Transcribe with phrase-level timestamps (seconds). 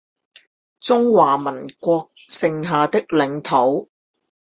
[0.79, 3.91] 中華民國剩下的領土